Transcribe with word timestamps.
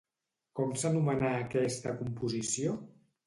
Com 0.59 0.71
s'anomenà 0.83 1.29
aquesta 1.41 1.95
composició? 2.01 2.75